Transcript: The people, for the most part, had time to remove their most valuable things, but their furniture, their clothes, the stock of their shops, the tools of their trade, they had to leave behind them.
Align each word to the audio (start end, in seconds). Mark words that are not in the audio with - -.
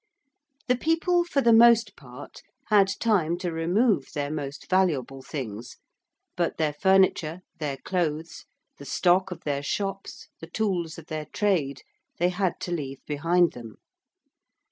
The 0.67 0.75
people, 0.75 1.23
for 1.23 1.41
the 1.41 1.53
most 1.53 1.95
part, 1.95 2.41
had 2.69 2.87
time 2.99 3.37
to 3.37 3.51
remove 3.51 4.07
their 4.15 4.31
most 4.31 4.67
valuable 4.67 5.21
things, 5.21 5.77
but 6.35 6.57
their 6.57 6.73
furniture, 6.73 7.41
their 7.59 7.77
clothes, 7.77 8.45
the 8.79 8.85
stock 8.85 9.29
of 9.29 9.43
their 9.43 9.61
shops, 9.61 10.27
the 10.39 10.47
tools 10.47 10.97
of 10.97 11.05
their 11.05 11.25
trade, 11.25 11.83
they 12.17 12.29
had 12.29 12.59
to 12.61 12.71
leave 12.71 13.05
behind 13.05 13.51
them. 13.53 13.75